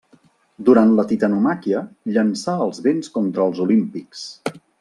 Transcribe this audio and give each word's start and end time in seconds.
Durant 0.69 0.93
la 0.99 1.05
Titanomàquia, 1.11 1.83
llançà 2.15 2.57
els 2.67 2.83
vents 2.89 3.15
contra 3.19 3.49
els 3.49 3.63
Olímpics. 3.67 4.29